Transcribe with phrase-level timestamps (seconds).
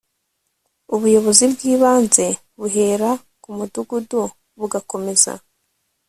[0.95, 2.25] ubuyobozi bw'ibanze
[2.59, 3.09] buhera
[3.41, 4.21] ku mudugudu
[4.59, 5.33] bugakomeza